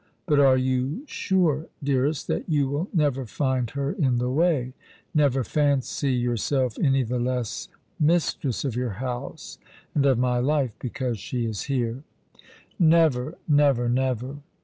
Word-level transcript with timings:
But 0.25 0.39
are 0.39 0.57
you 0.57 1.03
sure, 1.05 1.67
dearest, 1.83 2.27
that 2.27 2.49
you 2.49 2.67
will 2.67 2.89
never 2.91 3.23
find 3.27 3.69
her 3.69 3.91
in 3.91 4.17
the 4.17 4.31
way, 4.31 4.73
never 5.13 5.43
fancy 5.43 6.11
yourself 6.11 6.75
any 6.79 7.03
the 7.03 7.19
less 7.19 7.67
mistress 7.99 8.65
of 8.65 8.75
your 8.75 8.93
house, 8.97 9.59
and 9.93 10.07
of 10.07 10.17
my 10.17 10.39
life, 10.39 10.73
because 10.79 11.19
she 11.19 11.45
is 11.45 11.65
here?"" 11.65 12.01
Never, 12.79 13.35
never, 13.47 13.87
never 13.87 14.37